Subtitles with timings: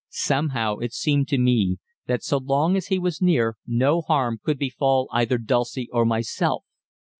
[0.09, 4.57] Somehow it seemed to me that so long as he was near no harm could
[4.57, 6.65] befall either Dulcie or myself.